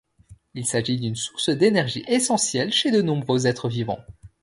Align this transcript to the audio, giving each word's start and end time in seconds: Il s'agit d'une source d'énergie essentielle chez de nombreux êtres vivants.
Il 0.55 0.65
s'agit 0.65 0.97
d'une 0.99 1.15
source 1.15 1.49
d'énergie 1.49 2.03
essentielle 2.07 2.73
chez 2.73 2.89
de 2.89 3.03
nombreux 3.03 3.45
êtres 3.45 3.69
vivants. 3.69 3.99